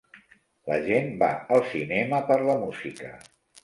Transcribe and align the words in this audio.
La 0.71 0.77
gent 0.87 1.13
va 1.25 1.31
al 1.59 1.63
cinema 1.77 2.25
per 2.33 2.43
la 2.51 2.61
música. 2.67 3.17